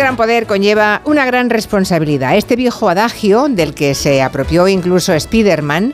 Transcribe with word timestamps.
Gran 0.00 0.16
poder 0.16 0.46
conlleva 0.46 1.02
una 1.04 1.26
gran 1.26 1.50
responsabilidad. 1.50 2.34
Este 2.34 2.56
viejo 2.56 2.88
adagio, 2.88 3.48
del 3.50 3.74
que 3.74 3.94
se 3.94 4.22
apropió 4.22 4.66
incluso 4.66 5.18
Spiderman, 5.18 5.92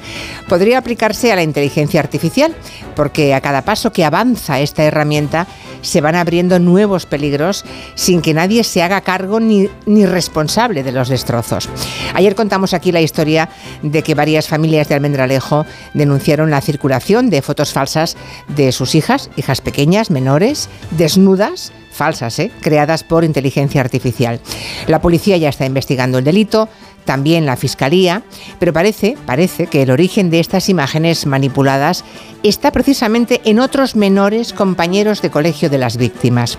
podría 0.48 0.78
aplicarse 0.78 1.32
a 1.32 1.36
la 1.36 1.42
inteligencia 1.42 1.98
artificial, 1.98 2.54
porque 2.94 3.34
a 3.34 3.40
cada 3.40 3.62
paso 3.62 3.92
que 3.92 4.04
avanza 4.04 4.60
esta 4.60 4.84
herramienta 4.84 5.48
se 5.82 6.00
van 6.00 6.14
abriendo 6.14 6.60
nuevos 6.60 7.04
peligros 7.04 7.64
sin 7.96 8.22
que 8.22 8.32
nadie 8.32 8.62
se 8.62 8.80
haga 8.80 9.00
cargo 9.00 9.40
ni, 9.40 9.68
ni 9.86 10.06
responsable 10.06 10.84
de 10.84 10.92
los 10.92 11.08
destrozos. 11.08 11.68
Ayer 12.14 12.36
contamos 12.36 12.74
aquí 12.74 12.92
la 12.92 13.00
historia 13.00 13.48
de 13.82 14.02
que 14.04 14.14
varias 14.14 14.46
familias 14.46 14.88
de 14.88 14.94
Almendralejo 14.94 15.66
denunciaron 15.94 16.50
la 16.52 16.60
circulación 16.60 17.28
de 17.28 17.42
fotos 17.42 17.72
falsas 17.72 18.16
de 18.46 18.70
sus 18.70 18.94
hijas, 18.94 19.30
hijas 19.36 19.60
pequeñas, 19.60 20.10
menores, 20.10 20.68
desnudas, 20.92 21.72
falsas, 21.96 22.38
¿eh? 22.38 22.50
creadas 22.60 23.02
por 23.02 23.24
inteligencia 23.24 23.80
artificial. 23.80 24.40
La 24.86 25.00
policía 25.00 25.36
ya 25.36 25.48
está 25.48 25.66
investigando 25.66 26.18
el 26.18 26.24
delito, 26.24 26.68
también 27.06 27.46
la 27.46 27.56
Fiscalía, 27.56 28.22
pero 28.58 28.74
parece, 28.74 29.16
parece 29.24 29.68
que 29.68 29.82
el 29.82 29.90
origen 29.90 30.28
de 30.28 30.40
estas 30.40 30.68
imágenes 30.68 31.24
manipuladas 31.24 32.04
está 32.42 32.70
precisamente 32.70 33.40
en 33.44 33.60
otros 33.60 33.96
menores 33.96 34.52
compañeros 34.52 35.22
de 35.22 35.30
colegio 35.30 35.70
de 35.70 35.78
las 35.78 35.96
víctimas. 35.96 36.58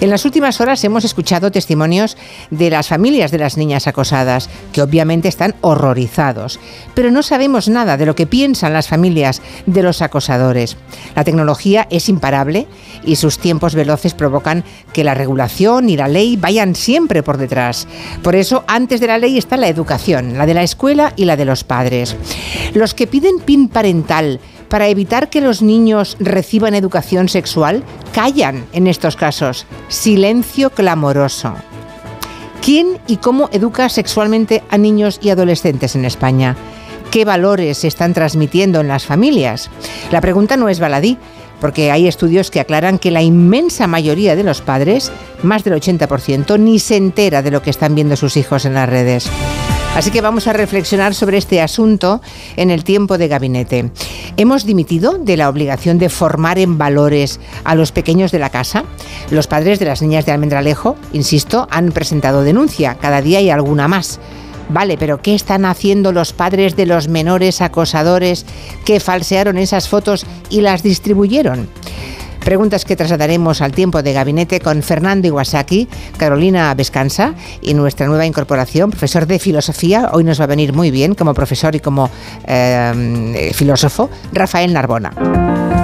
En 0.00 0.10
las 0.10 0.24
últimas 0.24 0.60
horas 0.60 0.84
hemos 0.84 1.04
escuchado 1.04 1.50
testimonios 1.50 2.16
de 2.50 2.70
las 2.70 2.88
familias 2.88 3.30
de 3.30 3.38
las 3.38 3.56
niñas 3.56 3.86
acosadas, 3.86 4.48
que 4.72 4.82
obviamente 4.82 5.28
están 5.28 5.54
horrorizados, 5.62 6.60
pero 6.94 7.10
no 7.10 7.22
sabemos 7.22 7.68
nada 7.68 7.96
de 7.96 8.06
lo 8.06 8.14
que 8.14 8.26
piensan 8.26 8.72
las 8.72 8.88
familias 8.88 9.42
de 9.66 9.82
los 9.82 10.02
acosadores. 10.02 10.76
La 11.14 11.24
tecnología 11.24 11.86
es 11.90 12.08
imparable 12.08 12.66
y 13.04 13.16
sus 13.16 13.38
tiempos 13.38 13.74
veloces 13.74 14.14
provocan 14.14 14.64
que 14.92 15.04
la 15.04 15.14
regulación 15.14 15.88
y 15.90 15.96
la 15.96 16.08
ley 16.08 16.36
vayan 16.36 16.74
siempre 16.74 17.22
por 17.22 17.36
detrás. 17.36 17.86
Por 18.22 18.34
eso, 18.34 18.64
antes 18.66 19.00
de 19.00 19.06
la 19.06 19.18
ley 19.18 19.38
está 19.38 19.56
la 19.56 19.68
educación, 19.68 20.38
la 20.38 20.46
de 20.46 20.54
la 20.54 20.62
escuela 20.62 21.12
y 21.16 21.24
la 21.24 21.36
de 21.36 21.44
los 21.44 21.64
padres. 21.64 22.16
Los 22.74 22.94
que 22.94 23.06
piden 23.06 23.40
PIN 23.40 23.68
parental 23.68 24.40
para 24.68 24.88
evitar 24.88 25.30
que 25.30 25.40
los 25.40 25.62
niños 25.62 26.16
reciban 26.18 26.74
educación 26.74 27.28
sexual 27.28 27.84
callan 28.12 28.64
en 28.72 28.86
estos 28.86 29.16
casos. 29.16 29.66
Silencio 29.88 30.70
clamoroso. 30.70 31.54
¿Quién 32.64 32.98
y 33.06 33.18
cómo 33.18 33.48
educa 33.52 33.88
sexualmente 33.88 34.62
a 34.70 34.78
niños 34.78 35.20
y 35.22 35.30
adolescentes 35.30 35.94
en 35.94 36.04
España? 36.04 36.56
¿Qué 37.10 37.24
valores 37.24 37.78
se 37.78 37.88
están 37.88 38.12
transmitiendo 38.12 38.80
en 38.80 38.88
las 38.88 39.06
familias? 39.06 39.70
La 40.10 40.20
pregunta 40.20 40.56
no 40.56 40.68
es 40.68 40.80
baladí, 40.80 41.16
porque 41.60 41.90
hay 41.90 42.06
estudios 42.06 42.50
que 42.50 42.60
aclaran 42.60 42.98
que 42.98 43.10
la 43.10 43.22
inmensa 43.22 43.86
mayoría 43.86 44.36
de 44.36 44.44
los 44.44 44.60
padres, 44.60 45.12
más 45.42 45.64
del 45.64 45.74
80%, 45.74 46.58
ni 46.58 46.78
se 46.78 46.96
entera 46.96 47.42
de 47.42 47.50
lo 47.50 47.62
que 47.62 47.70
están 47.70 47.94
viendo 47.94 48.16
sus 48.16 48.36
hijos 48.36 48.64
en 48.64 48.74
las 48.74 48.88
redes. 48.88 49.30
Así 49.96 50.10
que 50.10 50.20
vamos 50.20 50.46
a 50.46 50.52
reflexionar 50.52 51.14
sobre 51.14 51.38
este 51.38 51.62
asunto 51.62 52.20
en 52.56 52.70
el 52.70 52.84
tiempo 52.84 53.16
de 53.16 53.28
gabinete. 53.28 53.90
¿Hemos 54.36 54.66
dimitido 54.66 55.16
de 55.16 55.38
la 55.38 55.48
obligación 55.48 55.96
de 55.96 56.10
formar 56.10 56.58
en 56.58 56.76
valores 56.76 57.40
a 57.64 57.74
los 57.74 57.92
pequeños 57.92 58.30
de 58.30 58.38
la 58.38 58.50
casa? 58.50 58.84
Los 59.30 59.46
padres 59.46 59.78
de 59.78 59.86
las 59.86 60.02
niñas 60.02 60.26
de 60.26 60.32
Almendralejo, 60.32 60.96
insisto, 61.14 61.66
han 61.70 61.92
presentado 61.92 62.42
denuncia. 62.42 62.98
Cada 63.00 63.22
día 63.22 63.38
hay 63.38 63.48
alguna 63.48 63.88
más. 63.88 64.20
Vale, 64.68 64.96
pero 64.98 65.20
¿qué 65.22 65.34
están 65.34 65.64
haciendo 65.64 66.12
los 66.12 66.32
padres 66.32 66.76
de 66.76 66.86
los 66.86 67.08
menores 67.08 67.60
acosadores 67.60 68.44
que 68.84 69.00
falsearon 69.00 69.58
esas 69.58 69.88
fotos 69.88 70.26
y 70.50 70.60
las 70.60 70.82
distribuyeron? 70.82 71.68
Preguntas 72.46 72.84
que 72.84 72.94
trasladaremos 72.94 73.60
al 73.60 73.72
tiempo 73.72 74.04
de 74.04 74.12
gabinete 74.12 74.60
con 74.60 74.80
Fernando 74.84 75.26
Iwasaki, 75.26 75.88
Carolina 76.16 76.72
Vescanza 76.74 77.34
y 77.60 77.74
nuestra 77.74 78.06
nueva 78.06 78.24
incorporación, 78.24 78.90
profesor 78.90 79.26
de 79.26 79.40
filosofía. 79.40 80.10
Hoy 80.12 80.22
nos 80.22 80.38
va 80.38 80.44
a 80.44 80.46
venir 80.46 80.72
muy 80.72 80.92
bien 80.92 81.16
como 81.16 81.34
profesor 81.34 81.74
y 81.74 81.80
como 81.80 82.08
eh, 82.46 83.50
filósofo, 83.52 84.08
Rafael 84.32 84.72
Narbona. 84.72 85.76